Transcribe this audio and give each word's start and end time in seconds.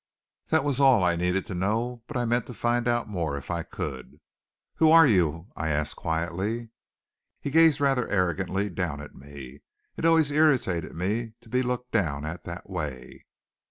That 0.47 0.63
was 0.63 0.79
all 0.79 1.03
I 1.03 1.15
needed 1.15 1.45
to 1.45 1.53
know, 1.53 2.01
but 2.07 2.17
I 2.17 2.25
meant 2.25 2.47
to 2.47 2.55
find 2.55 2.87
out 2.87 3.07
more 3.07 3.37
if 3.37 3.51
I 3.51 3.61
could. 3.61 4.19
"Who're 4.77 5.05
you?" 5.05 5.49
I 5.55 5.69
asked 5.69 5.95
quietly. 5.95 6.69
He 7.39 7.51
gazed 7.51 7.79
rather 7.79 8.07
arrogantly 8.09 8.71
down 8.71 8.99
at 8.99 9.13
me. 9.13 9.61
It 9.97 10.05
always 10.05 10.31
irritated 10.31 10.95
me 10.95 11.33
to 11.41 11.49
be 11.49 11.61
looked 11.61 11.91
down 11.91 12.25
at 12.25 12.45
that 12.45 12.67
way. 12.67 13.27